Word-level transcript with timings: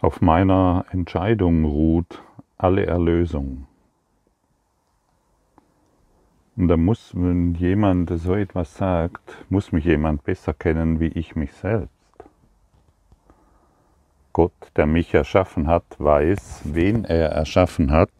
Auf 0.00 0.20
meiner 0.20 0.84
Entscheidung 0.90 1.64
ruht 1.64 2.22
alle 2.58 2.86
Erlösung. 2.86 3.66
Und 6.56 6.68
da 6.68 6.76
muss, 6.76 7.12
wenn 7.14 7.54
jemand 7.54 8.10
so 8.10 8.34
etwas 8.34 8.76
sagt, 8.76 9.44
muss 9.48 9.72
mich 9.72 9.84
jemand 9.84 10.22
besser 10.24 10.54
kennen 10.54 11.00
wie 11.00 11.08
ich 11.08 11.34
mich 11.34 11.52
selbst. 11.52 11.90
Gott, 14.32 14.52
der 14.76 14.86
mich 14.86 15.14
erschaffen 15.14 15.68
hat, 15.68 15.84
weiß, 15.98 16.62
wen 16.64 17.04
er 17.04 17.30
erschaffen 17.30 17.90
hat 17.92 18.10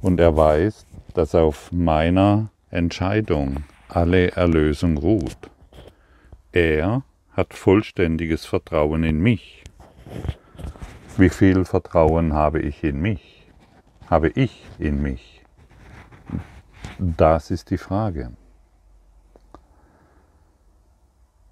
und 0.00 0.20
er 0.20 0.36
weiß, 0.36 0.86
dass 1.14 1.34
auf 1.34 1.72
meiner 1.72 2.50
Entscheidung 2.70 3.64
alle 3.88 4.32
Erlösung 4.32 4.98
ruht. 4.98 5.50
Er 6.52 7.02
hat 7.32 7.54
vollständiges 7.54 8.44
Vertrauen 8.44 9.04
in 9.04 9.18
mich. 9.18 9.64
Wie 11.18 11.30
viel 11.30 11.64
Vertrauen 11.64 12.34
habe 12.34 12.60
ich 12.60 12.84
in 12.84 13.00
mich? 13.00 13.50
Habe 14.10 14.28
ich 14.28 14.66
in 14.78 15.00
mich? 15.00 15.42
Das 16.98 17.50
ist 17.50 17.70
die 17.70 17.78
Frage. 17.78 18.32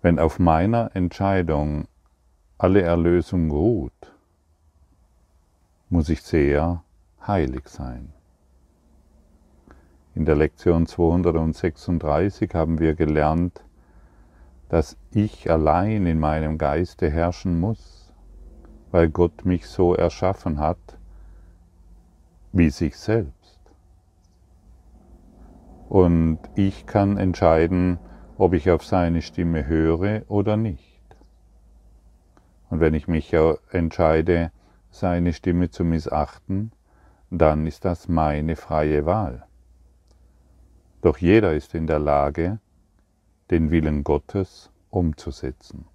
Wenn 0.02 0.18
auf 0.18 0.38
meiner 0.38 0.94
Entscheidung 0.94 1.88
alle 2.58 2.82
Erlösung 2.82 3.50
ruht, 3.50 4.12
muss 5.88 6.10
ich 6.10 6.20
sehr 6.20 6.82
heilig 7.26 7.66
sein. 7.68 8.12
In 10.14 10.26
der 10.26 10.36
Lektion 10.36 10.86
236 10.86 12.52
haben 12.52 12.80
wir 12.80 12.94
gelernt, 12.94 13.64
dass 14.68 14.98
ich 15.10 15.50
allein 15.50 16.04
in 16.04 16.20
meinem 16.20 16.58
Geiste 16.58 17.08
herrschen 17.08 17.58
muss 17.58 18.03
weil 18.94 19.10
Gott 19.10 19.44
mich 19.44 19.66
so 19.66 19.96
erschaffen 19.96 20.60
hat 20.60 20.78
wie 22.52 22.70
sich 22.70 22.96
selbst. 22.96 23.58
Und 25.88 26.38
ich 26.54 26.86
kann 26.86 27.16
entscheiden, 27.16 27.98
ob 28.38 28.52
ich 28.52 28.70
auf 28.70 28.84
seine 28.84 29.20
Stimme 29.22 29.66
höre 29.66 30.22
oder 30.28 30.56
nicht. 30.56 31.02
Und 32.70 32.78
wenn 32.78 32.94
ich 32.94 33.08
mich 33.08 33.34
entscheide, 33.72 34.52
seine 34.92 35.32
Stimme 35.32 35.70
zu 35.70 35.82
missachten, 35.82 36.70
dann 37.32 37.66
ist 37.66 37.84
das 37.84 38.06
meine 38.06 38.54
freie 38.54 39.04
Wahl. 39.06 39.44
Doch 41.02 41.18
jeder 41.18 41.52
ist 41.52 41.74
in 41.74 41.88
der 41.88 41.98
Lage, 41.98 42.60
den 43.50 43.72
Willen 43.72 44.04
Gottes 44.04 44.70
umzusetzen 44.90 45.86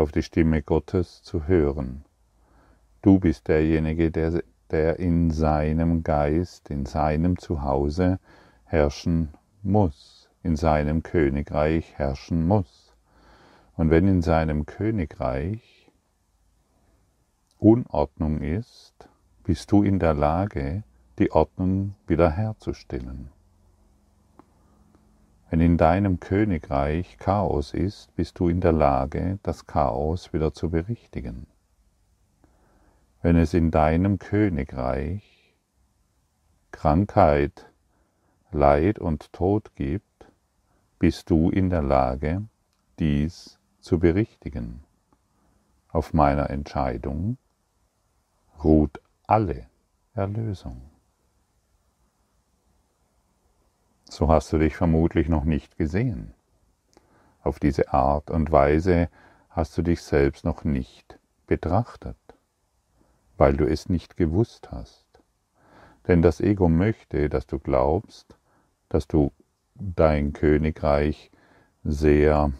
auf 0.00 0.12
die 0.12 0.22
Stimme 0.22 0.62
Gottes 0.62 1.22
zu 1.22 1.46
hören. 1.46 2.04
Du 3.02 3.18
bist 3.18 3.48
derjenige, 3.48 4.10
der, 4.10 4.42
der 4.70 4.98
in 4.98 5.30
seinem 5.30 6.02
Geist, 6.02 6.70
in 6.70 6.84
seinem 6.84 7.38
Zuhause 7.38 8.18
herrschen 8.64 9.30
muss, 9.62 10.28
in 10.42 10.54
seinem 10.56 11.02
Königreich 11.02 11.94
herrschen 11.94 12.46
muss. 12.46 12.94
Und 13.76 13.90
wenn 13.90 14.06
in 14.06 14.20
seinem 14.20 14.66
Königreich 14.66 15.90
Unordnung 17.58 18.42
ist, 18.42 19.08
bist 19.44 19.72
du 19.72 19.82
in 19.82 19.98
der 19.98 20.12
Lage, 20.12 20.82
die 21.18 21.32
Ordnung 21.32 21.94
wiederherzustellen. 22.06 23.30
Wenn 25.48 25.60
in 25.60 25.78
deinem 25.78 26.20
Königreich 26.20 27.16
Chaos 27.18 27.72
ist, 27.72 28.14
bist 28.14 28.38
du 28.38 28.48
in 28.48 28.60
der 28.60 28.72
Lage, 28.72 29.38
das 29.42 29.66
Chaos 29.66 30.32
wieder 30.32 30.52
zu 30.52 30.70
berichtigen. 30.70 31.46
Wenn 33.22 33.36
es 33.36 33.52
in 33.52 33.70
deinem 33.70 34.18
Königreich 34.18 35.54
Krankheit, 36.70 37.66
Leid 38.50 38.98
und 38.98 39.32
Tod 39.32 39.74
gibt, 39.74 40.26
bist 40.98 41.28
du 41.28 41.50
in 41.50 41.68
der 41.68 41.82
Lage, 41.82 42.46
dies 42.98 43.58
zu 43.80 43.98
berichtigen. 43.98 44.84
Auf 45.88 46.14
meiner 46.14 46.48
Entscheidung 46.48 47.36
ruht 48.64 49.00
alle 49.26 49.66
Erlösung. 50.14 50.80
So 54.04 54.28
hast 54.28 54.52
du 54.52 54.58
dich 54.58 54.76
vermutlich 54.76 55.28
noch 55.28 55.44
nicht 55.44 55.76
gesehen. 55.76 56.32
Auf 57.42 57.58
diese 57.58 57.92
Art 57.92 58.30
und 58.30 58.50
Weise 58.50 59.08
hast 59.50 59.76
du 59.76 59.82
dich 59.82 60.02
selbst 60.02 60.44
noch 60.44 60.64
nicht 60.64 61.18
betrachtet, 61.46 62.16
weil 63.40 63.56
du 63.56 63.64
es 63.64 63.88
nicht 63.88 64.16
gewusst 64.16 64.70
hast. 64.70 65.06
Denn 66.06 66.22
das 66.22 66.40
Ego 66.40 66.68
möchte, 66.68 67.28
dass 67.28 67.46
du 67.46 67.58
glaubst, 67.58 68.36
dass 68.88 69.08
du 69.08 69.32
dein 69.74 70.32
Königreich 70.32 71.30
sehr 71.82 72.52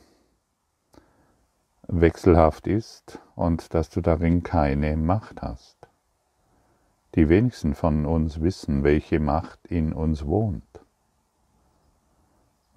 wechselhaft 1.86 2.66
ist 2.66 3.20
und 3.36 3.74
dass 3.74 3.90
du 3.90 4.00
darin 4.00 4.42
keine 4.42 4.96
Macht 4.96 5.42
hast. 5.42 5.76
Die 7.14 7.28
wenigsten 7.28 7.74
von 7.74 8.06
uns 8.06 8.40
wissen, 8.40 8.82
welche 8.82 9.20
Macht 9.20 9.66
in 9.68 9.92
uns 9.92 10.24
wohnt 10.24 10.64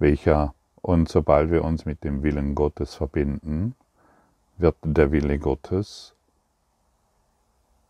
welcher 0.04 0.54
und 0.82 1.08
sobald 1.08 1.50
wir 1.50 1.64
uns 1.64 1.86
mit 1.86 2.04
dem 2.04 2.24
Willen 2.24 2.56
Gottes 2.56 2.94
verbinden, 2.94 3.74
wird 4.58 4.76
der 4.84 5.12
Wille 5.12 5.40
Gottes 5.40 6.14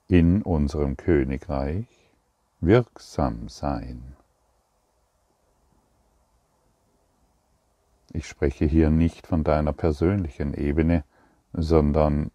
in 0.07 0.41
unserem 0.41 0.97
Königreich 0.97 1.87
wirksam 2.59 3.49
sein. 3.49 4.15
Ich 8.11 8.27
spreche 8.27 8.65
hier 8.65 8.91
nicht 8.91 9.25
von 9.25 9.43
deiner 9.43 9.73
persönlichen 9.73 10.53
Ebene, 10.53 11.03
sondern 11.51 12.31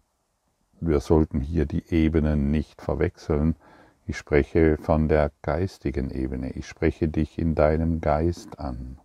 wir 0.81 0.99
sollten 0.99 1.41
hier 1.41 1.65
die 1.65 1.83
Ebenen 1.89 2.51
nicht 2.51 2.81
verwechseln. 2.81 3.55
Ich 4.05 4.17
spreche 4.17 4.77
von 4.77 5.07
der 5.07 5.31
geistigen 5.41 6.09
Ebene. 6.09 6.51
Ich 6.51 6.67
spreche 6.67 7.07
dich 7.07 7.37
in 7.37 7.55
deinem 7.55 8.01
Geist 8.01 8.59
an. 8.59 8.99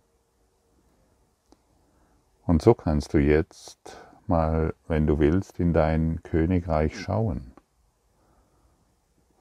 Und 2.45 2.61
so 2.61 2.73
kannst 2.73 3.13
du 3.13 3.19
jetzt 3.19 3.97
mal, 4.27 4.73
wenn 4.87 5.07
du 5.07 5.19
willst, 5.19 5.59
in 5.59 5.73
dein 5.73 6.21
Königreich 6.23 6.99
schauen. 6.99 7.54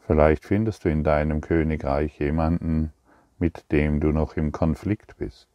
Vielleicht 0.06 0.44
findest 0.44 0.84
du 0.84 0.91
in 0.91 1.03
deinem 1.03 1.41
Königreich 1.41 2.19
jemanden, 2.19 2.92
mit 3.38 3.70
dem 3.72 4.00
du 4.00 4.12
noch 4.12 4.37
im 4.37 4.53
Konflikt 4.53 5.16
bist, 5.16 5.48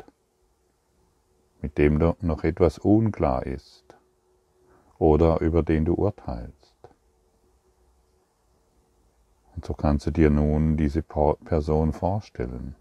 mit 1.62 1.78
dem 1.78 1.98
noch 2.22 2.44
etwas 2.44 2.78
unklar 2.80 3.46
ist 3.46 3.98
oder 4.98 5.40
über 5.42 5.64
den 5.64 5.86
du 5.86 5.94
urteilst. 5.94 6.76
Und 9.56 9.66
so 9.66 9.74
kannst 9.74 10.08
du 10.08 10.12
dir 10.12 10.30
nun 10.30 10.78
diese 10.78 11.04
Person 11.04 11.94
vorstellen. 11.94 12.76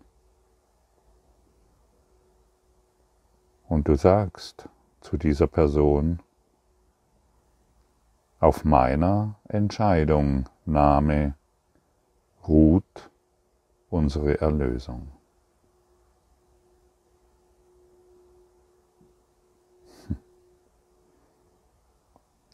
und 3.68 3.86
du 3.86 3.94
sagst 3.94 4.68
zu 5.00 5.16
dieser 5.16 5.46
Person, 5.46 6.20
auf 8.40 8.64
meiner 8.64 9.36
Entscheidung 9.48 10.48
Name 10.64 11.34
ruht 12.48 13.10
unsere 13.90 14.40
Erlösung. 14.40 15.12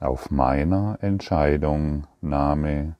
Auf 0.00 0.31
meiner 0.31 0.99
Entscheidung 1.00 2.07
Name 2.21 2.97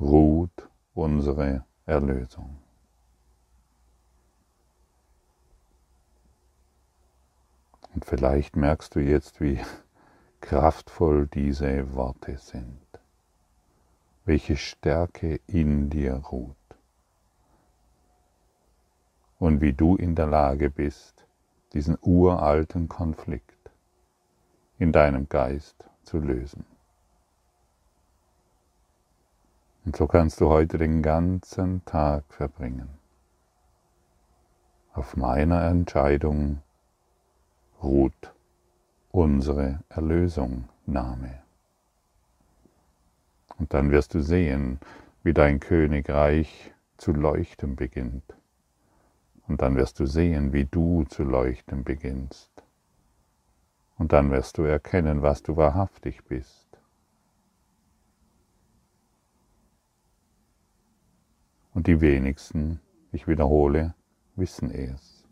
ruht 0.00 0.68
unsere 0.92 1.64
Erlösung. 1.86 2.58
Und 7.94 8.04
vielleicht 8.04 8.56
merkst 8.56 8.96
du 8.96 9.00
jetzt, 9.00 9.40
wie 9.40 9.60
kraftvoll 10.40 11.28
diese 11.28 11.94
Worte 11.94 12.36
sind, 12.36 12.84
welche 14.24 14.56
Stärke 14.56 15.40
in 15.46 15.90
dir 15.90 16.14
ruht 16.14 16.56
und 19.38 19.60
wie 19.60 19.72
du 19.72 19.96
in 19.96 20.14
der 20.14 20.26
Lage 20.26 20.70
bist, 20.70 21.26
diesen 21.74 21.98
uralten 22.00 22.88
Konflikt 22.88 23.70
in 24.78 24.92
deinem 24.92 25.28
Geist 25.28 25.88
zu 26.02 26.18
lösen. 26.18 26.64
Und 29.84 29.96
so 29.96 30.06
kannst 30.06 30.40
du 30.40 30.48
heute 30.48 30.78
den 30.78 31.02
ganzen 31.02 31.84
Tag 31.84 32.24
verbringen. 32.32 32.88
Auf 34.94 35.16
meiner 35.16 35.64
Entscheidung 35.64 36.62
ruht 37.82 38.32
unsere 39.10 39.80
Erlösung 39.90 40.68
Name. 40.86 41.43
Dann 43.58 43.90
wirst 43.90 44.14
du 44.14 44.20
sehen, 44.20 44.80
wie 45.22 45.32
dein 45.32 45.60
Königreich 45.60 46.72
zu 46.96 47.12
leuchten 47.12 47.76
beginnt. 47.76 48.36
Und 49.46 49.62
dann 49.62 49.76
wirst 49.76 50.00
du 50.00 50.06
sehen, 50.06 50.52
wie 50.52 50.64
du 50.64 51.04
zu 51.04 51.22
leuchten 51.22 51.84
beginnst. 51.84 52.50
Und 53.96 54.12
dann 54.12 54.30
wirst 54.30 54.58
du 54.58 54.62
erkennen, 54.62 55.22
was 55.22 55.42
du 55.42 55.56
wahrhaftig 55.56 56.24
bist. 56.24 56.64
Und 61.72 61.86
die 61.86 62.00
wenigsten, 62.00 62.80
ich 63.12 63.26
wiederhole, 63.26 63.94
wissen 64.36 64.70
es. 64.70 65.26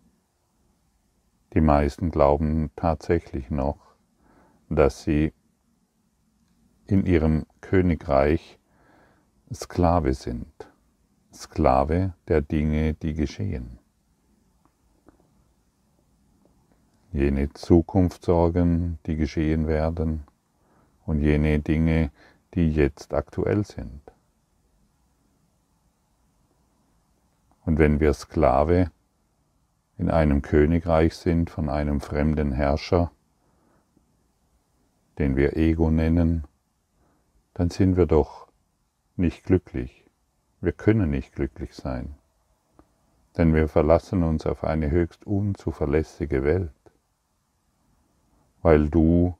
Die 1.55 1.61
meisten 1.61 2.11
glauben 2.11 2.71
tatsächlich 2.77 3.51
noch, 3.51 3.95
dass 4.69 5.03
sie 5.03 5.33
in 6.87 7.07
ihrem 7.07 7.47
Königreich 7.61 8.59
Sklave 9.53 10.15
sind, 10.15 10.47
Sklave 11.33 12.15
der 12.29 12.43
Dinge, 12.43 12.95
die 12.95 13.15
geschehen. 13.15 13.79
Jene 17.13 17.53
Zukunftssorgen, 17.53 18.99
die 19.07 19.17
geschehen 19.17 19.67
werden 19.67 20.25
und 21.05 21.21
jene 21.21 21.61
Dinge, 21.61 22.11
die 22.55 22.73
jetzt 22.73 23.13
aktuell 23.13 23.67
sind. 23.67 24.01
Und 27.65 27.79
wenn 27.79 28.01
wir 28.01 28.13
Sklave 28.15 28.91
in 29.99 30.11
einem 30.11 30.43
Königreich 30.43 31.15
sind 31.15 31.51
von 31.51 31.69
einem 31.69 32.01
fremden 32.01 32.53
Herrscher, 32.53 33.13
den 35.19 35.37
wir 35.37 35.57
Ego 35.57 35.91
nennen, 35.91 36.45
dann 37.55 37.71
sind 37.71 37.97
wir 37.97 38.07
doch 38.07 38.49
nicht 39.17 39.45
glücklich. 39.45 40.05
Wir 40.61 40.73
können 40.73 41.11
nicht 41.11 41.35
glücklich 41.35 41.75
sein, 41.75 42.15
denn 43.37 43.55
wir 43.55 43.69
verlassen 43.69 44.23
uns 44.23 44.47
auf 44.47 44.65
eine 44.65 44.91
höchst 44.91 45.27
unzuverlässige 45.27 46.45
Welt, 46.45 46.73
weil 48.63 48.89
du 48.89 49.37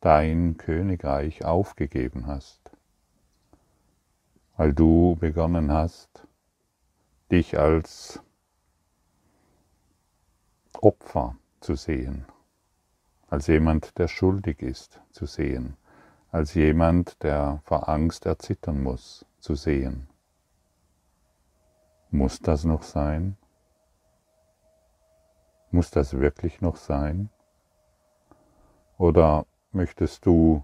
dein 0.00 0.56
Königreich 0.56 1.44
aufgegeben 1.44 2.26
hast, 2.26 2.70
weil 4.56 4.72
du 4.72 5.16
begonnen 5.16 5.72
hast, 5.72 6.26
dich 7.30 7.58
als 7.58 8.22
Opfer 10.80 11.36
zu 11.60 11.74
sehen, 11.74 12.24
als 13.28 13.46
jemand, 13.46 13.98
der 13.98 14.08
schuldig 14.08 14.62
ist, 14.62 15.00
zu 15.10 15.26
sehen, 15.26 15.76
als 16.36 16.52
jemand, 16.52 17.22
der 17.22 17.60
vor 17.64 17.88
Angst 17.88 18.26
erzittern 18.26 18.82
muss, 18.82 19.24
zu 19.38 19.54
sehen. 19.54 20.06
Muss 22.10 22.40
das 22.40 22.64
noch 22.64 22.82
sein? 22.82 23.38
Muss 25.70 25.90
das 25.90 26.18
wirklich 26.18 26.60
noch 26.60 26.76
sein? 26.76 27.30
Oder 28.98 29.46
möchtest 29.72 30.26
du, 30.26 30.62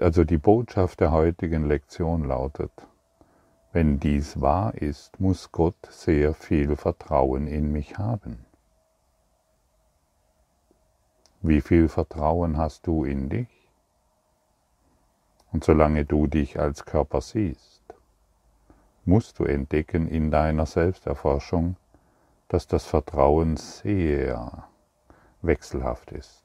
also 0.00 0.24
die 0.24 0.38
Botschaft 0.38 1.00
der 1.00 1.12
heutigen 1.12 1.66
Lektion 1.66 2.24
lautet, 2.24 2.72
wenn 3.72 4.00
dies 4.00 4.40
wahr 4.40 4.72
ist, 4.74 5.20
muss 5.20 5.52
Gott 5.52 5.86
sehr 5.90 6.32
viel 6.32 6.76
Vertrauen 6.76 7.46
in 7.46 7.72
mich 7.72 7.98
haben. 7.98 8.46
Wie 11.42 11.60
viel 11.60 11.90
Vertrauen 11.90 12.56
hast 12.56 12.86
du 12.86 13.04
in 13.04 13.28
dich? 13.28 13.59
Und 15.52 15.64
solange 15.64 16.04
du 16.04 16.26
dich 16.26 16.58
als 16.58 16.84
Körper 16.84 17.20
siehst, 17.20 17.82
musst 19.04 19.38
du 19.38 19.44
entdecken 19.44 20.06
in 20.06 20.30
deiner 20.30 20.66
Selbsterforschung, 20.66 21.76
dass 22.48 22.66
das 22.66 22.84
Vertrauen 22.84 23.56
sehr 23.56 24.64
wechselhaft 25.42 26.12
ist. 26.12 26.44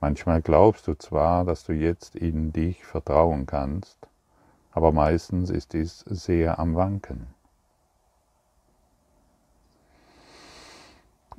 Manchmal 0.00 0.42
glaubst 0.42 0.86
du 0.86 0.94
zwar, 0.94 1.44
dass 1.44 1.64
du 1.64 1.72
jetzt 1.72 2.14
in 2.14 2.52
dich 2.52 2.84
vertrauen 2.84 3.46
kannst, 3.46 3.98
aber 4.72 4.92
meistens 4.92 5.50
ist 5.50 5.72
dies 5.72 6.00
sehr 6.00 6.58
am 6.58 6.74
Wanken. 6.74 7.28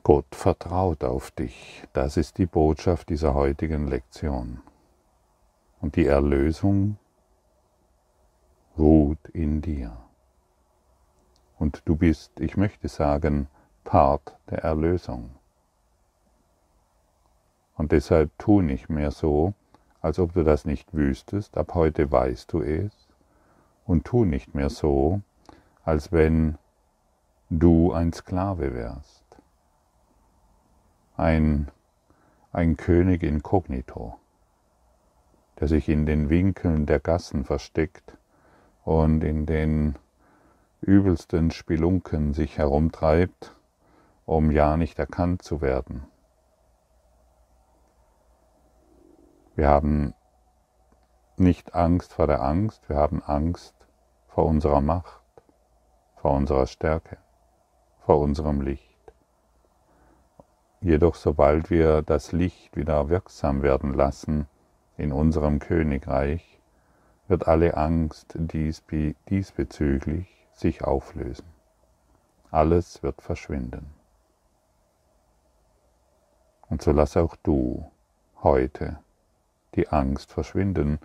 Gott 0.04 0.36
vertraut 0.36 1.04
auf 1.04 1.32
dich. 1.32 1.84
Das 1.94 2.16
ist 2.16 2.38
die 2.38 2.46
Botschaft 2.46 3.10
dieser 3.10 3.34
heutigen 3.34 3.88
Lektion. 3.88 4.62
Und 5.82 5.96
die 5.96 6.06
Erlösung 6.06 6.98
ruht 8.78 9.30
in 9.34 9.62
dir. 9.62 9.96
Und 11.58 11.82
du 11.86 11.96
bist, 11.96 12.40
ich 12.40 12.58
möchte 12.58 12.88
sagen, 12.88 13.48
Part 13.84 14.38
der 14.50 14.64
Erlösung. 14.64 15.30
Und 17.78 17.92
deshalb 17.92 18.32
tu 18.38 18.62
nicht 18.62 18.90
mehr 18.90 19.12
so, 19.12 19.54
als 20.02 20.20
ob 20.20 20.34
du 20.34 20.44
das 20.44 20.66
nicht 20.66 20.94
wüsstest, 20.94 21.58
ab 21.58 21.74
heute 21.74 22.12
weißt 22.12 22.52
du 22.54 22.62
es 22.62 22.94
und 23.86 24.06
tu 24.06 24.26
nicht 24.26 24.56
mehr 24.56 24.70
so, 24.70 25.22
als 25.84 26.12
wenn 26.12 26.58
du 27.50 27.92
ein 27.94 28.12
Sklave 28.14 28.74
wärst. 28.74 29.24
Ein, 31.18 31.70
ein 32.52 32.78
König 32.78 33.24
inkognito, 33.24 34.20
der 35.60 35.68
sich 35.68 35.90
in 35.90 36.06
den 36.06 36.30
Winkeln 36.30 36.86
der 36.86 37.00
Gassen 37.00 37.46
versteckt 37.46 38.18
und 38.84 39.24
in 39.24 39.46
den 39.46 39.96
übelsten 40.82 41.52
Spelunken 41.52 42.34
sich 42.34 42.58
herumtreibt, 42.58 43.56
um 44.26 44.52
ja 44.52 44.78
nicht 44.78 45.00
erkannt 45.00 45.42
zu 45.42 45.62
werden. 45.62 46.06
Wir 49.56 49.70
haben 49.70 50.14
nicht 51.38 51.74
Angst 51.74 52.14
vor 52.14 52.28
der 52.28 52.42
Angst, 52.42 52.90
wir 52.90 52.98
haben 52.98 53.24
Angst 53.24 53.74
vor 54.28 54.46
unserer 54.46 54.82
Macht, 54.82 55.24
vor 56.18 56.32
unserer 56.32 56.68
Stärke, 56.68 57.18
vor 58.00 58.20
unserem 58.20 58.62
Licht. 58.62 59.14
Jedoch 60.82 61.16
sobald 61.16 61.70
wir 61.70 62.02
das 62.02 62.32
Licht 62.34 62.76
wieder 62.76 63.10
wirksam 63.10 63.64
werden 63.64 63.94
lassen 63.94 64.48
in 64.98 65.12
unserem 65.12 65.60
Königreich, 65.60 66.60
wird 67.28 67.48
alle 67.48 67.76
Angst 67.76 68.38
diesbezüglich 68.38 70.28
sich 70.54 70.84
auflösen. 70.84 71.46
Alles 72.52 73.04
wird 73.04 73.22
verschwinden. 73.22 73.88
Und 76.70 76.82
so 76.82 76.92
lass 76.92 77.18
auch 77.18 77.36
du 77.38 77.92
heute 78.42 79.00
die 79.76 79.90
Angst 79.90 80.32
verschwinden, 80.32 81.00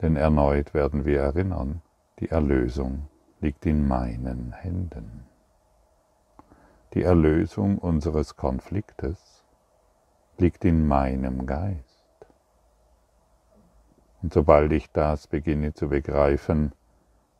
denn 0.00 0.16
erneut 0.16 0.74
werden 0.74 1.04
wir 1.04 1.20
erinnern, 1.20 1.82
die 2.20 2.28
Erlösung 2.28 3.08
liegt 3.40 3.66
in 3.66 3.86
meinen 3.86 4.52
Händen. 4.52 5.26
Die 6.94 7.02
Erlösung 7.02 7.78
unseres 7.78 8.36
Konfliktes 8.36 9.44
liegt 10.38 10.64
in 10.64 10.86
meinem 10.86 11.46
Geist. 11.46 11.91
Und 14.22 14.32
sobald 14.32 14.72
ich 14.72 14.90
das 14.92 15.26
beginne 15.26 15.74
zu 15.74 15.88
begreifen, 15.88 16.72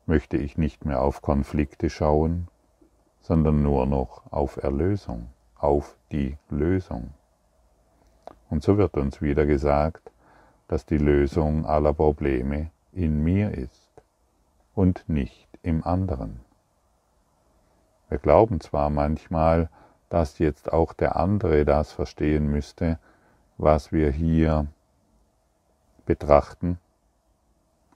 möchte 0.07 0.37
ich 0.37 0.59
nicht 0.59 0.85
mehr 0.85 1.01
auf 1.01 1.23
Konflikte 1.23 1.89
schauen, 1.89 2.49
sondern 3.21 3.63
nur 3.63 3.87
noch 3.87 4.33
auf 4.33 4.57
Erlösung, 4.57 5.29
auf 5.57 5.97
die 6.11 6.37
Lösung. 6.51 7.15
Und 8.51 8.63
so 8.63 8.77
wird 8.79 8.97
uns 8.97 9.23
wieder 9.23 9.47
gesagt, 9.47 10.11
dass 10.67 10.85
die 10.85 10.99
Lösung 10.99 11.67
aller 11.67 11.95
Probleme 11.95 12.71
in 12.93 13.23
mir 13.23 13.53
ist 13.53 13.91
und 14.75 15.09
nicht 15.09 15.49
im 15.63 15.85
anderen. 15.85 16.41
Wir 18.09 18.19
glauben 18.19 18.61
zwar 18.61 18.91
manchmal, 18.91 19.71
dass 20.09 20.39
jetzt 20.39 20.73
auch 20.73 20.93
der 20.93 21.17
andere 21.17 21.65
das 21.65 21.93
verstehen 21.93 22.49
müsste, 22.49 22.99
was 23.57 23.93
wir 23.93 24.11
hier 24.11 24.67
betrachten, 26.05 26.79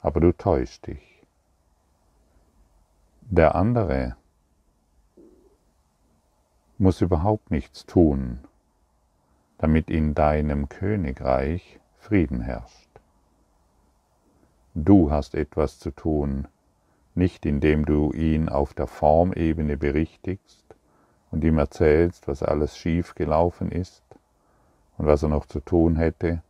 aber 0.01 0.21
du 0.21 0.33
täuschst 0.33 0.87
dich. 0.87 1.23
Der 3.21 3.55
andere 3.55 4.17
muss 6.79 7.01
überhaupt 7.01 7.51
nichts 7.51 7.87
tun, 7.87 8.41
damit 9.59 9.91
in 9.91 10.15
deinem 10.15 10.69
Königreich 10.69 11.81
Frieden 11.99 12.41
herrscht. 12.41 12.89
Du 14.75 15.11
hast 15.11 15.35
etwas 15.35 15.79
zu 15.79 15.91
tun, 15.91 16.47
nicht 17.15 17.47
indem 17.47 17.87
du 17.87 18.13
ihn 18.13 18.49
auf 18.49 18.75
der 18.75 18.87
Formebene 18.87 19.77
berichtigst 19.77 20.65
und 21.31 21.43
ihm 21.43 21.59
erzählst, 21.59 22.29
was 22.29 22.43
alles 22.43 22.77
schief 22.77 23.15
gelaufen 23.15 23.73
ist 23.73 24.05
und 24.99 25.07
was 25.07 25.23
er 25.23 25.31
noch 25.31 25.47
zu 25.47 25.61
tun 25.61 25.97
hätte 25.97 26.43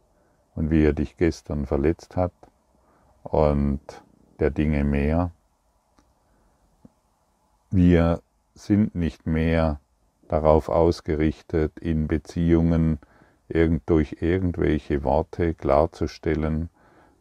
und 0.56 0.70
wie 0.70 0.84
er 0.84 0.94
dich 0.94 1.16
gestern 1.16 1.66
verletzt 1.66 2.16
hat 2.16 2.32
und 3.22 3.80
der 4.40 4.50
Dinge 4.50 4.84
mehr. 4.84 5.30
Wir 7.70 8.22
sind 8.54 8.94
nicht 8.94 9.26
mehr 9.26 9.80
darauf 10.28 10.68
ausgerichtet, 10.68 11.78
in 11.78 12.08
Beziehungen 12.08 12.98
irgend, 13.48 13.88
durch 13.88 14.16
irgendwelche 14.20 15.04
Worte 15.04 15.54
klarzustellen, 15.54 16.70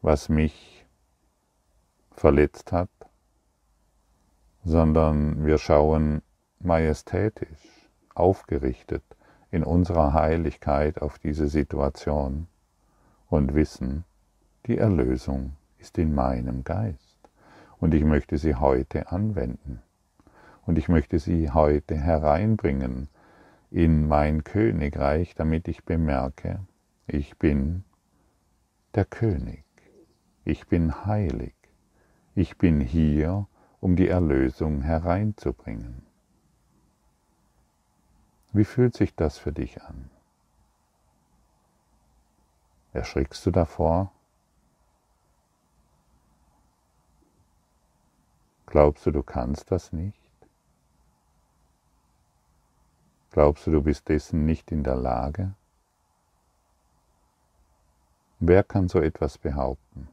was 0.01 0.29
mich 0.29 0.85
verletzt 2.11 2.71
hat, 2.71 2.89
sondern 4.63 5.45
wir 5.45 5.57
schauen 5.57 6.21
majestätisch, 6.59 7.89
aufgerichtet 8.13 9.03
in 9.51 9.63
unserer 9.63 10.13
Heiligkeit 10.13 11.01
auf 11.01 11.19
diese 11.19 11.47
Situation 11.47 12.47
und 13.35 13.53
wissen, 13.53 14.05
die 14.65 14.77
Erlösung 14.77 15.57
ist 15.77 15.97
in 15.97 16.15
meinem 16.15 16.63
Geist 16.63 17.29
und 17.77 17.93
ich 17.93 18.05
möchte 18.05 18.37
sie 18.37 18.55
heute 18.55 19.11
anwenden 19.11 19.81
und 20.65 20.77
ich 20.77 20.87
möchte 20.87 21.19
sie 21.19 21.51
heute 21.51 21.97
hereinbringen 21.97 23.09
in 23.71 24.07
mein 24.07 24.45
Königreich, 24.45 25.35
damit 25.35 25.67
ich 25.67 25.83
bemerke, 25.83 26.65
ich 27.07 27.37
bin 27.37 27.83
der 28.93 29.03
König, 29.05 29.65
ich 30.45 30.67
bin 30.67 31.05
heilig, 31.05 31.55
ich 32.35 32.57
bin 32.57 32.79
hier, 32.79 33.47
um 33.81 33.97
die 33.97 34.07
Erlösung 34.07 34.81
hereinzubringen. 34.81 36.03
Wie 38.53 38.63
fühlt 38.63 38.95
sich 38.95 39.13
das 39.13 39.37
für 39.37 39.51
dich 39.51 39.83
an? 39.83 40.09
Erschrickst 42.95 43.45
du 43.45 43.51
davor? 43.51 44.13
Glaubst 48.67 49.05
du, 49.05 49.11
du 49.11 49.21
kannst 49.21 49.69
das 49.69 49.91
nicht? 49.91 50.31
Glaubst 53.31 53.67
du, 53.67 53.71
du 53.71 53.81
bist 53.81 54.07
dessen 54.07 54.45
nicht 54.45 54.71
in 54.71 54.85
der 54.85 54.95
Lage? 54.95 55.55
Wer 58.39 58.63
kann 58.63 58.87
so 58.87 59.01
etwas 59.01 59.37
behaupten? 59.37 60.07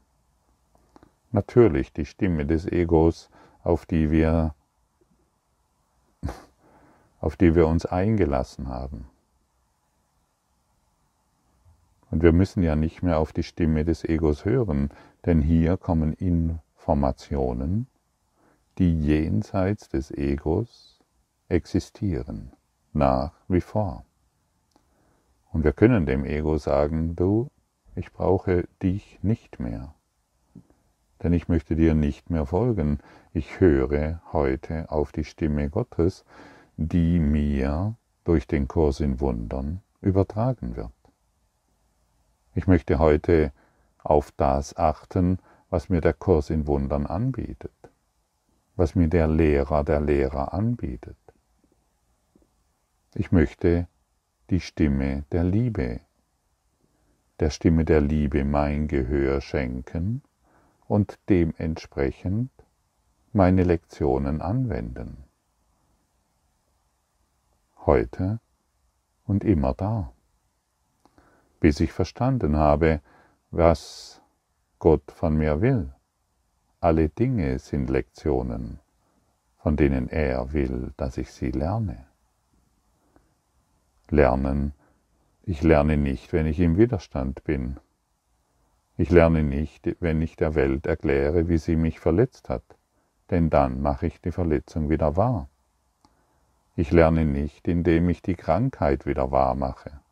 Natürlich 1.31 1.93
die 1.93 2.05
Stimme 2.05 2.45
des 2.45 2.65
Egos, 2.65 3.29
auf 3.63 3.85
die 3.85 4.11
wir 4.11 4.55
auf 7.21 7.37
die 7.37 7.55
wir 7.55 7.65
uns 7.65 7.85
eingelassen 7.85 8.67
haben. 8.67 9.07
Und 12.13 12.21
wir 12.21 12.31
müssen 12.31 12.61
ja 12.61 12.75
nicht 12.75 13.01
mehr 13.01 13.17
auf 13.17 13.33
die 13.33 13.41
Stimme 13.41 13.85
des 13.85 14.03
Egos 14.03 14.45
hören, 14.45 14.91
denn 15.25 15.41
hier 15.41 15.77
kommen 15.77 16.13
Informationen, 16.13 17.87
die 18.77 19.01
jenseits 19.01 19.89
des 19.89 20.11
Egos 20.11 20.99
existieren 21.49 22.51
nach 22.93 23.31
wie 23.47 23.61
vor. 23.61 24.05
Und 25.51 25.63
wir 25.63 25.73
können 25.73 26.05
dem 26.05 26.23
Ego 26.23 26.59
sagen, 26.59 27.15
du, 27.15 27.49
ich 27.95 28.13
brauche 28.13 28.67
dich 28.83 29.17
nicht 29.23 29.59
mehr, 29.59 29.95
denn 31.23 31.33
ich 31.33 31.47
möchte 31.47 31.75
dir 31.75 31.95
nicht 31.95 32.29
mehr 32.29 32.45
folgen. 32.45 32.99
Ich 33.33 33.59
höre 33.59 34.21
heute 34.31 34.91
auf 34.91 35.11
die 35.13 35.23
Stimme 35.23 35.67
Gottes, 35.71 36.25
die 36.77 37.17
mir 37.17 37.95
durch 38.23 38.45
den 38.45 38.67
Kurs 38.67 38.99
in 38.99 39.19
Wundern 39.19 39.81
übertragen 39.99 40.75
wird. 40.75 40.91
Ich 42.55 42.67
möchte 42.67 42.99
heute 42.99 43.51
auf 43.97 44.31
das 44.31 44.77
achten, 44.77 45.39
was 45.69 45.89
mir 45.89 46.01
der 46.01 46.13
Kurs 46.13 46.49
in 46.49 46.67
Wundern 46.67 47.07
anbietet, 47.07 47.73
was 48.75 48.93
mir 48.93 49.07
der 49.07 49.27
Lehrer 49.27 49.83
der 49.83 49.99
Lehrer 50.01 50.53
anbietet. 50.53 51.17
Ich 53.15 53.31
möchte 53.31 53.87
die 54.49 54.59
Stimme 54.59 55.23
der 55.31 55.43
Liebe, 55.43 56.01
der 57.39 57.49
Stimme 57.49 57.85
der 57.85 58.01
Liebe 58.01 58.45
mein 58.45 58.87
Gehör 58.87 59.41
schenken 59.41 60.21
und 60.87 61.17
dementsprechend 61.29 62.51
meine 63.31 63.63
Lektionen 63.63 64.41
anwenden. 64.41 65.23
Heute 67.85 68.39
und 69.25 69.43
immer 69.43 69.73
da, 69.73 70.12
bis 71.63 71.79
ich 71.79 71.93
verstanden 71.93 72.57
habe, 72.57 72.99
was 73.49 74.21
Gott 74.79 75.13
von 75.13 75.37
mir 75.37 75.61
will. 75.61 75.93
Alle 76.81 77.07
Dinge 77.07 77.57
sind 77.57 77.89
Lektionen, 77.89 78.81
von 79.59 79.77
denen 79.77 80.09
er 80.09 80.51
will, 80.51 80.91
dass 80.97 81.17
ich 81.17 81.31
sie 81.31 81.51
lerne. 81.51 82.05
Lernen. 84.09 84.73
Ich 85.43 85.63
lerne 85.63 85.95
nicht, 85.95 86.33
wenn 86.33 86.47
ich 86.47 86.59
im 86.59 86.75
Widerstand 86.77 87.45
bin. 87.45 87.77
Ich 88.97 89.09
lerne 89.09 89.41
nicht, 89.41 89.95
wenn 90.01 90.21
ich 90.21 90.35
der 90.35 90.55
Welt 90.55 90.85
erkläre, 90.85 91.47
wie 91.47 91.59
sie 91.59 91.77
mich 91.77 92.01
verletzt 92.01 92.49
hat, 92.49 92.77
denn 93.31 93.49
dann 93.49 93.81
mache 93.81 94.07
ich 94.07 94.19
die 94.19 94.33
Verletzung 94.33 94.89
wieder 94.89 95.15
wahr. 95.15 95.47
Ich 96.75 96.91
lerne 96.91 97.23
nicht, 97.23 97.69
indem 97.69 98.09
ich 98.09 98.21
die 98.21 98.35
Krankheit 98.35 99.05
wieder 99.05 99.31
wahr 99.31 99.55
mache 99.55 100.02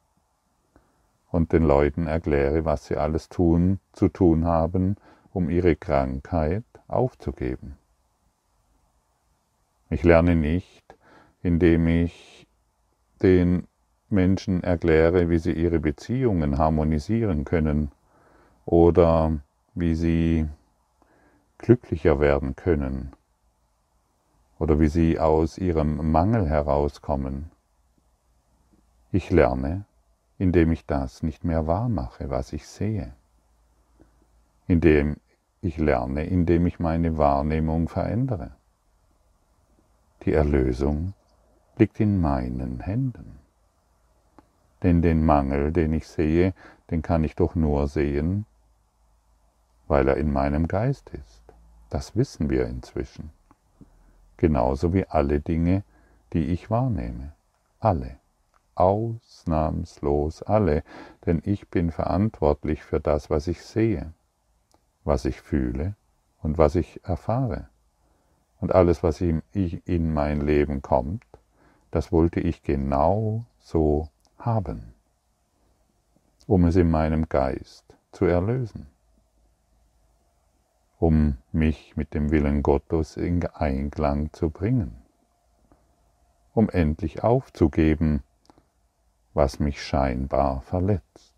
und 1.32 1.54
den 1.54 1.64
Leuten 1.64 2.08
erkläre, 2.08 2.66
was 2.66 2.86
sie 2.86 2.98
alles 2.98 3.30
tun, 3.30 3.80
zu 3.94 4.10
tun 4.10 4.46
haben, 4.46 4.98
um 5.32 5.50
ihre 5.50 5.76
Krankheit 5.76 6.66
aufzugeben. 6.88 7.78
Ich 9.90 10.04
lerne 10.04 10.36
nicht, 10.36 10.96
indem 11.42 11.88
ich 11.88 12.48
den 13.22 13.68
Menschen 14.10 14.64
erkläre, 14.64 15.30
wie 15.30 15.40
sie 15.40 15.54
ihre 15.54 15.80
Beziehungen 15.80 16.58
harmonisieren 16.58 17.46
können 17.46 17.92
oder 18.66 19.40
wie 19.74 19.96
sie 19.96 20.48
glücklicher 21.58 22.20
werden 22.20 22.56
können 22.56 23.14
oder 24.60 24.80
wie 24.80 24.88
sie 24.88 25.18
aus 25.18 25.58
ihrem 25.58 26.12
Mangel 26.12 26.48
herauskommen. 26.48 27.52
Ich 29.12 29.30
lerne, 29.30 29.86
indem 30.42 30.72
ich 30.72 30.88
das 30.88 31.22
nicht 31.22 31.44
mehr 31.44 31.68
wahrmache, 31.68 32.32
was 32.32 32.52
ich 32.52 32.66
sehe. 32.66 33.14
Indem 34.66 35.18
ich 35.62 35.78
lerne, 35.78 36.26
indem 36.26 36.66
ich 36.66 36.80
meine 36.80 37.20
Wahrnehmung 37.20 37.88
verändere. 37.88 38.50
Die 40.26 40.34
Erlösung 40.34 41.14
liegt 41.78 42.00
in 42.00 42.20
meinen 42.20 42.80
Händen. 42.80 43.38
Denn 44.82 45.04
den 45.04 45.24
Mangel, 45.24 45.72
den 45.72 45.94
ich 45.94 46.08
sehe, 46.08 46.56
den 46.90 47.04
kann 47.04 47.24
ich 47.24 47.36
doch 47.36 47.54
nur 47.54 47.88
sehen, 47.88 48.48
weil 49.88 50.08
er 50.08 50.18
in 50.18 50.34
meinem 50.34 50.68
Geist 50.68 51.12
ist. 51.12 51.44
Das 51.92 52.16
wissen 52.16 52.50
wir 52.50 52.66
inzwischen. 52.66 53.30
Genauso 54.38 54.92
wie 54.92 55.06
alle 55.06 55.40
Dinge, 55.40 55.84
die 56.34 56.46
ich 56.46 56.72
wahrnehme. 56.72 57.34
Alle. 57.80 58.21
Ausnahmslos 58.82 60.42
alle. 60.44 60.84
Denn 61.26 61.42
ich 61.46 61.70
bin 61.70 61.92
verantwortlich 61.92 62.84
für 62.84 63.00
das, 63.00 63.30
was 63.30 63.48
ich 63.48 63.62
sehe, 63.62 64.14
was 65.04 65.26
ich 65.26 65.40
fühle 65.42 65.96
und 66.42 66.58
was 66.58 66.76
ich 66.76 67.04
erfahre. 67.04 67.70
Und 68.60 68.74
alles, 68.74 69.04
was 69.04 69.22
in 69.22 70.14
mein 70.14 70.42
Leben 70.42 70.82
kommt, 70.82 71.26
das 71.92 72.12
wollte 72.12 72.40
ich 72.40 72.64
genau 72.64 73.46
so 73.60 74.08
haben, 74.38 74.94
um 76.48 76.66
es 76.66 76.76
in 76.76 76.90
meinem 76.90 77.28
Geist 77.28 77.98
zu 78.12 78.26
erlösen, 78.26 78.88
um 81.00 81.38
mich 81.52 81.98
mit 81.98 82.14
dem 82.14 82.32
Willen 82.32 82.64
Gottes 82.64 83.18
in 83.18 83.46
Einklang 83.48 84.32
zu 84.32 84.50
bringen, 84.50 84.96
um 86.54 86.70
endlich 86.70 87.24
aufzugeben, 87.24 88.24
was 89.34 89.60
mich 89.60 89.82
scheinbar 89.82 90.62
verletzt. 90.62 91.32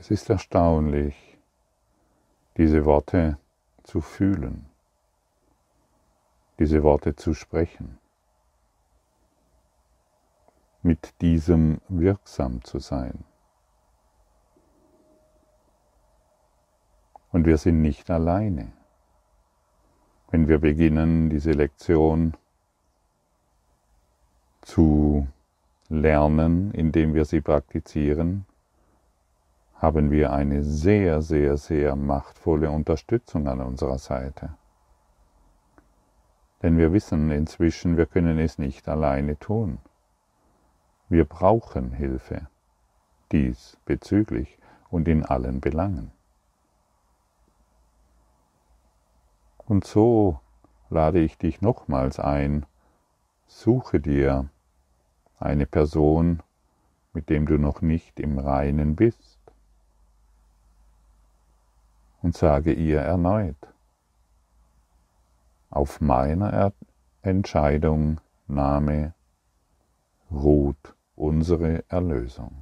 Es 0.00 0.10
ist 0.10 0.30
erstaunlich, 0.30 1.38
diese 2.56 2.84
Worte 2.84 3.38
zu 3.84 4.00
fühlen, 4.00 4.66
diese 6.58 6.82
Worte 6.82 7.14
zu 7.14 7.32
sprechen, 7.34 7.99
mit 10.82 11.20
diesem 11.20 11.80
wirksam 11.88 12.64
zu 12.64 12.78
sein. 12.78 13.24
Und 17.32 17.46
wir 17.46 17.58
sind 17.58 17.80
nicht 17.80 18.10
alleine. 18.10 18.72
Wenn 20.30 20.48
wir 20.48 20.58
beginnen, 20.58 21.28
diese 21.28 21.52
Lektion 21.52 22.36
zu 24.62 25.26
lernen, 25.88 26.72
indem 26.72 27.14
wir 27.14 27.24
sie 27.24 27.40
praktizieren, 27.40 28.46
haben 29.74 30.10
wir 30.10 30.32
eine 30.32 30.62
sehr, 30.62 31.22
sehr, 31.22 31.56
sehr 31.56 31.96
machtvolle 31.96 32.70
Unterstützung 32.70 33.48
an 33.48 33.60
unserer 33.60 33.98
Seite. 33.98 34.54
Denn 36.62 36.76
wir 36.76 36.92
wissen 36.92 37.30
inzwischen, 37.30 37.96
wir 37.96 38.06
können 38.06 38.38
es 38.38 38.58
nicht 38.58 38.88
alleine 38.88 39.38
tun. 39.38 39.78
Wir 41.10 41.24
brauchen 41.24 41.90
Hilfe, 41.90 42.46
dies 43.32 43.76
bezüglich 43.84 44.58
und 44.90 45.08
in 45.08 45.24
allen 45.24 45.60
Belangen. 45.60 46.12
Und 49.66 49.84
so 49.84 50.38
lade 50.88 51.18
ich 51.18 51.36
dich 51.36 51.62
nochmals 51.62 52.20
ein, 52.20 52.64
suche 53.48 53.98
dir 53.98 54.50
eine 55.40 55.66
Person, 55.66 56.44
mit 57.12 57.28
dem 57.28 57.44
du 57.44 57.58
noch 57.58 57.82
nicht 57.82 58.20
im 58.20 58.38
Reinen 58.38 58.94
bist, 58.94 59.40
und 62.22 62.36
sage 62.36 62.72
ihr 62.72 63.00
erneut, 63.00 63.56
auf 65.70 66.00
meiner 66.00 66.72
Entscheidung 67.22 68.20
Name 68.46 69.12
ruht 70.30 70.94
unsere 71.20 71.84
Erlösung. 71.88 72.52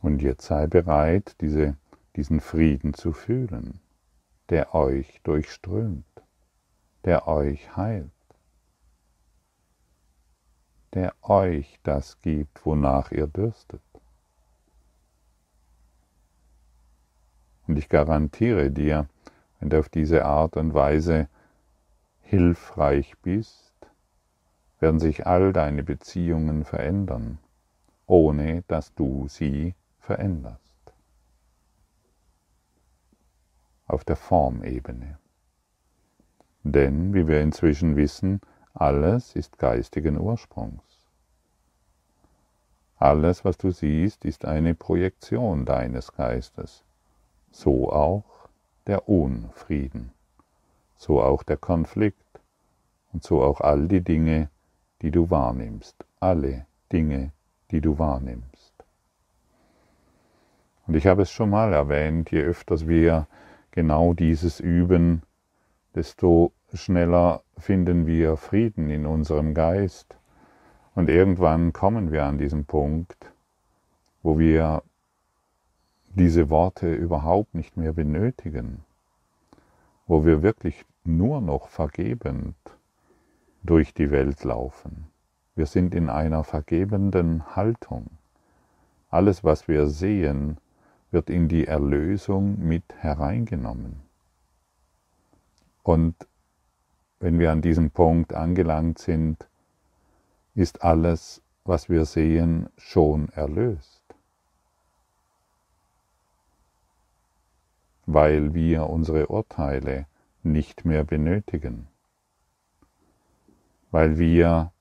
Und 0.00 0.20
jetzt 0.20 0.46
sei 0.46 0.66
bereit, 0.66 1.36
diese, 1.40 1.76
diesen 2.16 2.40
Frieden 2.40 2.92
zu 2.92 3.12
fühlen, 3.12 3.80
der 4.50 4.74
euch 4.74 5.20
durchströmt 5.22 6.04
der 7.04 7.26
euch 7.26 7.76
heilt, 7.76 8.10
der 10.94 11.14
euch 11.22 11.78
das 11.82 12.20
gibt, 12.20 12.64
wonach 12.64 13.10
ihr 13.10 13.26
dürstet. 13.26 13.82
Und 17.72 17.78
ich 17.78 17.88
garantiere 17.88 18.70
dir, 18.70 19.08
wenn 19.58 19.70
du 19.70 19.78
auf 19.78 19.88
diese 19.88 20.26
Art 20.26 20.58
und 20.58 20.74
Weise 20.74 21.30
hilfreich 22.20 23.14
bist, 23.22 23.72
werden 24.78 25.00
sich 25.00 25.26
all 25.26 25.54
deine 25.54 25.82
Beziehungen 25.82 26.66
verändern, 26.66 27.38
ohne 28.04 28.62
dass 28.68 28.92
du 28.92 29.26
sie 29.26 29.74
veränderst. 30.00 30.92
Auf 33.86 34.04
der 34.04 34.16
Formebene. 34.16 35.16
Denn, 36.64 37.14
wie 37.14 37.26
wir 37.26 37.40
inzwischen 37.40 37.96
wissen, 37.96 38.42
alles 38.74 39.34
ist 39.34 39.56
geistigen 39.56 40.20
Ursprungs. 40.20 41.08
Alles, 42.98 43.46
was 43.46 43.56
du 43.56 43.70
siehst, 43.70 44.26
ist 44.26 44.44
eine 44.44 44.74
Projektion 44.74 45.64
deines 45.64 46.12
Geistes. 46.12 46.84
So 47.52 47.92
auch 47.92 48.48
der 48.86 49.08
Unfrieden, 49.08 50.10
so 50.96 51.22
auch 51.22 51.42
der 51.42 51.58
Konflikt 51.58 52.40
und 53.12 53.22
so 53.22 53.42
auch 53.42 53.60
all 53.60 53.86
die 53.88 54.02
Dinge, 54.02 54.48
die 55.02 55.10
du 55.10 55.30
wahrnimmst, 55.30 56.04
alle 56.18 56.66
Dinge, 56.90 57.32
die 57.70 57.80
du 57.80 57.98
wahrnimmst. 57.98 58.72
Und 60.86 60.94
ich 60.96 61.06
habe 61.06 61.22
es 61.22 61.30
schon 61.30 61.50
mal 61.50 61.72
erwähnt, 61.72 62.30
je 62.30 62.42
öfters 62.42 62.88
wir 62.88 63.26
genau 63.70 64.14
dieses 64.14 64.58
üben, 64.58 65.22
desto 65.94 66.52
schneller 66.72 67.42
finden 67.58 68.06
wir 68.06 68.36
Frieden 68.36 68.90
in 68.90 69.06
unserem 69.06 69.54
Geist. 69.54 70.16
Und 70.94 71.08
irgendwann 71.08 71.72
kommen 71.72 72.12
wir 72.12 72.24
an 72.24 72.38
diesen 72.38 72.64
Punkt, 72.64 73.32
wo 74.22 74.38
wir 74.38 74.82
diese 76.14 76.50
Worte 76.50 76.92
überhaupt 76.92 77.54
nicht 77.54 77.76
mehr 77.76 77.92
benötigen, 77.92 78.84
wo 80.06 80.24
wir 80.24 80.42
wirklich 80.42 80.84
nur 81.04 81.40
noch 81.40 81.68
vergebend 81.68 82.54
durch 83.62 83.94
die 83.94 84.10
Welt 84.10 84.44
laufen. 84.44 85.06
Wir 85.54 85.66
sind 85.66 85.94
in 85.94 86.10
einer 86.10 86.44
vergebenden 86.44 87.56
Haltung. 87.56 88.10
Alles, 89.08 89.44
was 89.44 89.68
wir 89.68 89.86
sehen, 89.86 90.58
wird 91.10 91.30
in 91.30 91.48
die 91.48 91.66
Erlösung 91.66 92.58
mit 92.58 92.84
hereingenommen. 92.98 94.00
Und 95.82 96.14
wenn 97.20 97.38
wir 97.38 97.52
an 97.52 97.62
diesem 97.62 97.90
Punkt 97.90 98.32
angelangt 98.34 98.98
sind, 98.98 99.48
ist 100.54 100.82
alles, 100.82 101.42
was 101.64 101.88
wir 101.88 102.04
sehen, 102.04 102.68
schon 102.76 103.28
erlöst. 103.30 104.01
Weil 108.12 108.52
wir 108.52 108.90
unsere 108.90 109.28
Urteile 109.28 110.06
nicht 110.42 110.84
mehr 110.84 111.02
benötigen. 111.02 111.88
Weil 113.90 114.18
wir 114.18 114.72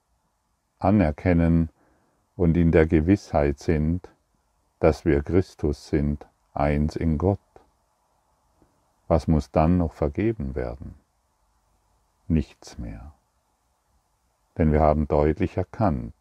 anerkennen 0.80 1.70
und 2.36 2.58
in 2.58 2.74
der 2.74 2.88
Gewissheit 2.88 3.60
sind, 3.60 4.10
dass 4.80 5.06
wir 5.06 5.22
Christus 5.24 5.88
sind, 5.88 6.28
eins 6.54 6.98
in 6.98 7.18
Gott. 7.18 7.40
Was 9.08 9.28
muss 9.28 9.50
dann 9.52 9.78
noch 9.78 9.94
vergeben 9.94 10.56
werden? 10.56 10.96
Nichts 12.28 12.78
mehr. 12.78 13.14
Denn 14.58 14.74
wir 14.74 14.82
haben 14.82 15.08
deutlich 15.08 15.56
erkannt, 15.56 16.16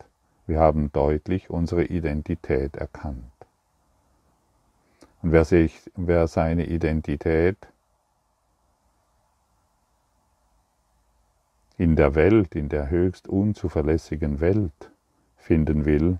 wir 0.46 0.60
haben 0.60 0.92
deutlich 0.92 1.50
unsere 1.50 1.84
Identität 1.84 2.76
erkannt. 2.76 3.39
Und 5.22 5.32
wer, 5.32 5.44
sich, 5.44 5.90
wer 5.96 6.26
seine 6.28 6.66
Identität 6.66 7.68
in 11.76 11.96
der 11.96 12.14
Welt, 12.14 12.54
in 12.54 12.68
der 12.68 12.88
höchst 12.88 13.28
unzuverlässigen 13.28 14.40
Welt 14.40 14.90
finden 15.36 15.84
will, 15.84 16.18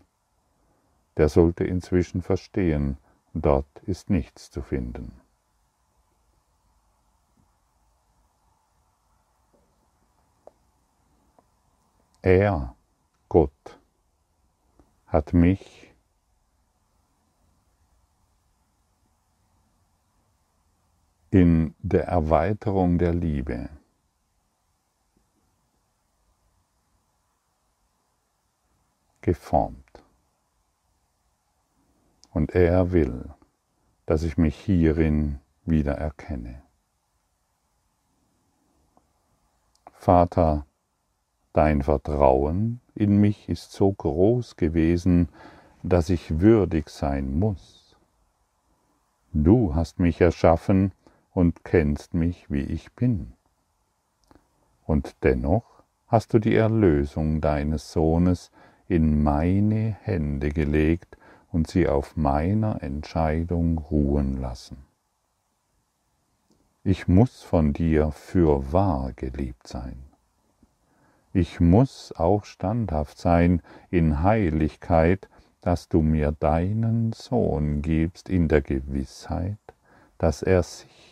der 1.16 1.28
sollte 1.28 1.64
inzwischen 1.64 2.22
verstehen, 2.22 2.98
dort 3.32 3.66
ist 3.86 4.10
nichts 4.10 4.50
zu 4.50 4.62
finden. 4.62 5.12
Er, 12.22 12.74
Gott, 13.30 13.78
hat 15.06 15.32
mich 15.32 15.79
in 21.30 21.74
der 21.78 22.06
Erweiterung 22.06 22.98
der 22.98 23.14
Liebe 23.14 23.68
geformt. 29.20 30.02
Und 32.32 32.54
er 32.54 32.92
will, 32.92 33.30
dass 34.06 34.22
ich 34.22 34.38
mich 34.38 34.56
hierin 34.56 35.40
wieder 35.64 35.94
erkenne. 35.94 36.62
Vater, 39.92 40.64
Dein 41.52 41.82
Vertrauen 41.82 42.80
in 42.94 43.20
mich 43.20 43.48
ist 43.48 43.72
so 43.72 43.92
groß 43.92 44.54
gewesen, 44.56 45.28
dass 45.82 46.08
ich 46.08 46.38
würdig 46.40 46.88
sein 46.90 47.38
muss. 47.40 47.96
Du 49.32 49.74
hast 49.74 49.98
mich 49.98 50.20
erschaffen 50.20 50.92
und 51.40 51.64
kennst 51.64 52.12
mich, 52.12 52.50
wie 52.50 52.60
ich 52.60 52.92
bin. 52.92 53.32
Und 54.84 55.16
dennoch 55.22 55.82
hast 56.06 56.34
du 56.34 56.38
die 56.38 56.54
Erlösung 56.54 57.40
deines 57.40 57.92
Sohnes 57.92 58.50
in 58.88 59.22
meine 59.22 59.96
Hände 60.02 60.50
gelegt 60.50 61.16
und 61.50 61.66
sie 61.66 61.88
auf 61.88 62.14
meiner 62.14 62.82
Entscheidung 62.82 63.78
ruhen 63.78 64.36
lassen. 64.36 64.84
Ich 66.84 67.08
muss 67.08 67.42
von 67.42 67.72
dir 67.72 68.10
für 68.10 68.70
wahr 68.70 69.12
geliebt 69.16 69.66
sein. 69.66 70.02
Ich 71.32 71.58
muss 71.58 72.12
auch 72.12 72.44
standhaft 72.44 73.16
sein 73.16 73.62
in 73.90 74.22
Heiligkeit, 74.22 75.30
dass 75.62 75.88
du 75.88 76.02
mir 76.02 76.32
deinen 76.32 77.14
Sohn 77.14 77.80
gibst 77.80 78.28
in 78.28 78.48
der 78.48 78.60
Gewissheit, 78.60 79.58
dass 80.18 80.42
er 80.42 80.62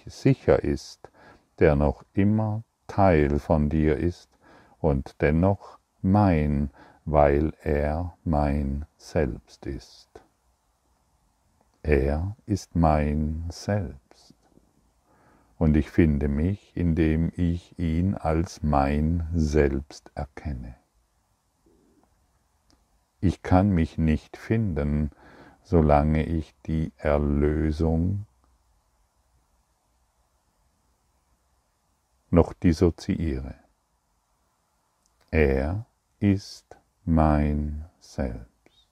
sicher 0.08 0.62
ist, 0.62 1.10
der 1.58 1.76
noch 1.76 2.04
immer 2.12 2.62
Teil 2.86 3.38
von 3.38 3.68
dir 3.68 3.96
ist 3.96 4.30
und 4.78 5.20
dennoch 5.20 5.78
mein, 6.02 6.70
weil 7.04 7.52
er 7.62 8.16
mein 8.24 8.86
Selbst 8.96 9.66
ist. 9.66 10.08
Er 11.82 12.36
ist 12.46 12.76
mein 12.76 13.46
Selbst. 13.50 14.34
Und 15.58 15.76
ich 15.76 15.90
finde 15.90 16.28
mich, 16.28 16.72
indem 16.76 17.32
ich 17.34 17.78
ihn 17.78 18.14
als 18.14 18.62
mein 18.62 19.26
Selbst 19.34 20.12
erkenne. 20.14 20.76
Ich 23.20 23.42
kann 23.42 23.70
mich 23.70 23.98
nicht 23.98 24.36
finden, 24.36 25.10
solange 25.62 26.24
ich 26.24 26.54
die 26.66 26.92
Erlösung 26.96 28.27
noch 32.30 32.52
dissoziiere. 32.52 33.54
Er 35.30 35.86
ist 36.20 36.76
mein 37.04 37.84
Selbst 38.00 38.88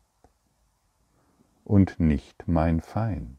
und 1.64 1.98
nicht 1.98 2.46
mein 2.46 2.80
Feind. 2.80 3.38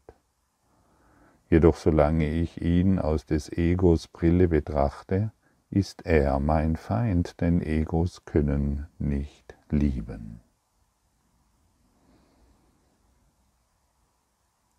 Jedoch 1.50 1.78
solange 1.78 2.30
ich 2.30 2.62
ihn 2.62 3.00
aus 3.00 3.26
des 3.26 3.50
Egos 3.52 4.08
Brille 4.08 4.48
betrachte, 4.50 5.32
ist 5.70 6.06
er 6.06 6.40
mein 6.40 6.76
Feind, 6.76 7.40
denn 7.42 7.62
Egos 7.62 8.26
können 8.26 8.88
nicht 9.00 9.56
lieben. 9.70 10.42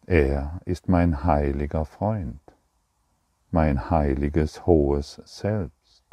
Er 0.06 0.60
ist 0.64 0.88
mein 0.88 1.24
heiliger 1.24 1.84
Freund, 1.84 2.40
mein 3.50 3.90
heiliges 3.90 4.66
hohes 4.66 5.20
Selbst. 5.24 6.04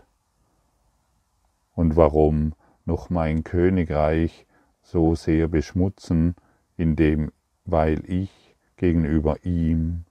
Und 1.73 1.95
warum 1.95 2.53
noch 2.85 3.09
mein 3.09 3.43
Königreich 3.43 4.45
so 4.81 5.15
sehr 5.15 5.47
beschmutzen, 5.47 6.35
indem, 6.77 7.31
weil 7.65 8.03
ich 8.09 8.55
gegenüber 8.77 9.43
ihm 9.43 10.05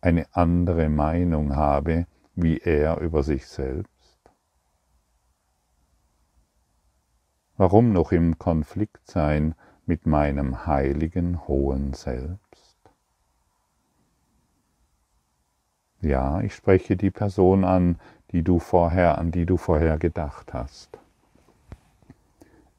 eine 0.00 0.26
andere 0.34 0.88
Meinung 0.88 1.56
habe, 1.56 2.06
wie 2.34 2.58
er 2.58 2.98
über 3.00 3.22
sich 3.22 3.46
selbst? 3.46 3.88
Warum 7.56 7.92
noch 7.92 8.12
im 8.12 8.38
Konflikt 8.38 9.06
sein 9.08 9.54
mit 9.84 10.06
meinem 10.06 10.66
heiligen 10.66 11.46
hohen 11.48 11.92
Selbst? 11.92 12.47
Ja, 16.00 16.40
ich 16.40 16.54
spreche 16.54 16.96
die 16.96 17.10
Person 17.10 17.64
an, 17.64 17.98
die 18.30 18.42
du 18.42 18.58
vorher, 18.58 19.18
an 19.18 19.32
die 19.32 19.46
du 19.46 19.56
vorher 19.56 19.98
gedacht 19.98 20.52
hast. 20.54 20.98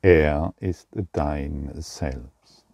Er 0.02 0.54
ist 0.60 0.88
dein 1.12 1.70
Selbst. 1.74 2.66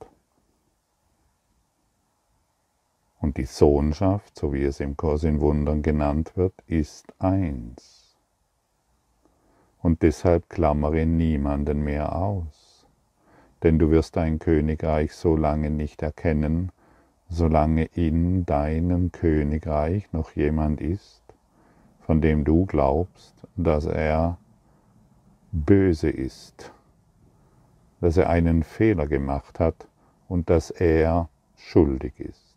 Und 3.20 3.38
die 3.38 3.46
Sohnschaft, 3.46 4.38
so 4.38 4.54
wie 4.54 4.64
es 4.64 4.80
im 4.80 4.96
Kurs 4.96 5.24
in 5.24 5.40
Wundern 5.40 5.82
genannt 5.82 6.34
wird, 6.36 6.54
ist 6.68 7.12
eins. 7.18 8.16
Und 9.82 10.04
deshalb 10.04 10.50
klammere 10.50 11.08
niemanden 11.08 11.84
mehr 11.84 12.16
aus, 12.16 12.86
denn 13.64 13.80
du 13.80 13.90
wirst 13.90 14.16
dein 14.16 14.38
Königreich 14.38 15.14
so 15.14 15.36
lange 15.36 15.72
nicht 15.72 16.04
erkennen, 16.04 16.72
solange 17.30 17.86
in 17.86 18.46
deinem 18.46 19.12
Königreich 19.12 20.12
noch 20.14 20.32
jemand 20.32 20.82
ist, 20.82 21.24
von 22.02 22.22
dem 22.22 22.44
du 22.44 22.66
glaubst, 22.66 23.34
dass 23.56 23.86
er 23.86 24.38
böse 25.52 26.10
ist 26.10 26.72
dass 28.06 28.18
er 28.18 28.30
einen 28.30 28.62
Fehler 28.62 29.08
gemacht 29.08 29.60
hat 29.60 29.88
und 30.28 30.50
dass 30.52 30.70
er 30.70 31.28
schuldig 31.56 32.20
ist. 32.20 32.56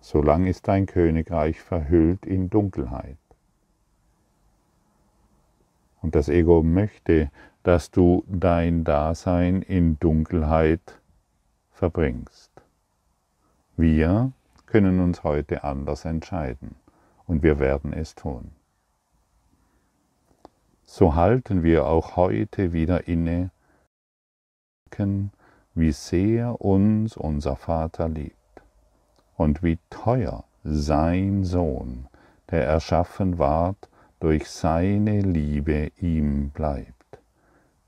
Solang 0.00 0.46
ist 0.46 0.66
dein 0.66 0.86
Königreich 0.86 1.60
verhüllt 1.60 2.24
in 2.24 2.48
Dunkelheit. 2.48 3.18
Und 6.00 6.14
das 6.14 6.30
Ego 6.30 6.62
möchte, 6.62 7.30
dass 7.62 7.90
du 7.90 8.24
dein 8.26 8.84
Dasein 8.84 9.60
in 9.60 9.98
Dunkelheit 9.98 11.00
verbringst. 11.72 12.53
Wir 13.76 14.32
können 14.66 15.00
uns 15.00 15.24
heute 15.24 15.64
anders 15.64 16.04
entscheiden 16.04 16.76
und 17.26 17.42
wir 17.42 17.58
werden 17.58 17.92
es 17.92 18.14
tun. 18.14 18.52
So 20.84 21.14
halten 21.14 21.62
wir 21.62 21.86
auch 21.86 22.16
heute 22.16 22.72
wieder 22.72 23.08
inne 23.08 23.50
wie 25.74 25.90
sehr 25.90 26.60
uns 26.60 27.16
unser 27.16 27.56
Vater 27.56 28.08
liebt 28.08 28.62
und 29.36 29.64
wie 29.64 29.78
teuer 29.90 30.44
sein 30.62 31.42
Sohn, 31.42 32.06
der 32.50 32.64
erschaffen 32.64 33.38
ward, 33.38 33.88
durch 34.20 34.48
seine 34.48 35.20
Liebe 35.20 35.90
ihm 36.00 36.50
bleibt, 36.50 37.18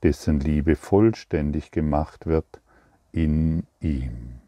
dessen 0.03 0.41
Liebe 0.41 0.75
vollständig 0.75 1.71
gemacht 1.71 2.25
wird 2.25 2.61
in 3.13 3.65
ihm. 3.79 4.41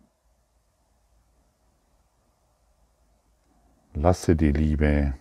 Lasse 4.02 4.38
die 4.38 4.54
Liebe 4.54 5.14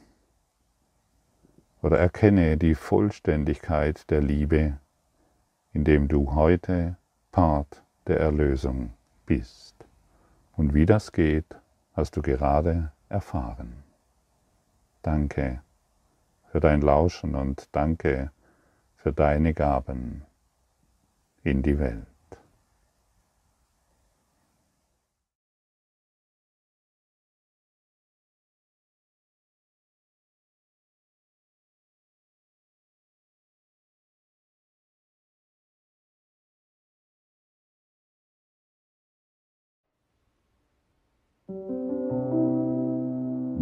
oder 1.83 1.99
erkenne 1.99 2.57
die 2.57 2.77
Vollständigkeit 2.77 4.09
der 4.09 4.21
Liebe, 4.21 4.79
indem 5.73 6.07
du 6.07 6.33
heute 6.33 6.97
Part 7.33 7.83
der 8.07 8.21
Erlösung 8.21 8.93
bist. 9.27 9.75
Und 10.53 10.75
wie 10.75 10.87
das 10.87 11.11
geht, 11.11 11.57
hast 11.95 12.17
du 12.17 12.23
gerade 12.23 12.93
erfahren. 13.09 13.83
Danke 15.03 15.61
für 16.53 16.61
dein 16.61 16.81
Lauschen 16.81 17.35
und 17.35 17.69
danke 17.73 18.31
für 18.95 19.12
deine 19.12 19.55
Gaben 19.55 20.23
in 21.43 21.62
die 21.62 21.81
Welt. 21.81 22.07